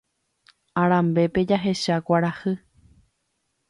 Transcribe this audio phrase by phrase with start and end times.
[0.81, 2.53] Arambépe jahecha kuarahy